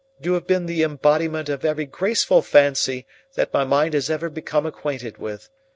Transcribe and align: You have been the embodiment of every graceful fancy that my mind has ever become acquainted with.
You 0.19 0.33
have 0.33 0.47
been 0.47 0.65
the 0.65 0.81
embodiment 0.81 1.47
of 1.47 1.63
every 1.63 1.85
graceful 1.85 2.41
fancy 2.41 3.05
that 3.35 3.53
my 3.53 3.63
mind 3.65 3.93
has 3.93 4.09
ever 4.09 4.31
become 4.31 4.65
acquainted 4.65 5.19
with. 5.19 5.51